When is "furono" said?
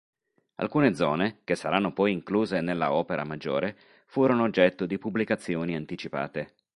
4.07-4.41